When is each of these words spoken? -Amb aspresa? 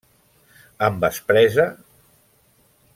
-Amb 0.87 1.05
aspresa? 1.09 1.67